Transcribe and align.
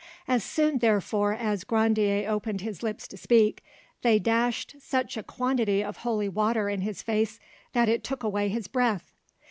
As 0.27 0.43
soon, 0.43 0.79
therefore, 0.79 1.33
as 1.35 1.63
Grandier 1.63 2.27
opened 2.27 2.61
his 2.61 2.81
lips 2.81 3.07
to 3.09 3.17
speak, 3.17 3.63
they 4.01 4.17
dashed 4.17 4.77
such 4.79 5.15
a 5.15 5.21
quantity 5.21 5.83
of 5.83 5.97
holy 5.97 6.27
water 6.27 6.69
in 6.69 6.81
his 6.81 7.03
face 7.03 7.39
that 7.73 7.87
it 7.87 8.03
took 8.03 8.23
away 8.23 8.49
his 8.49 8.67
breath. 8.67 9.13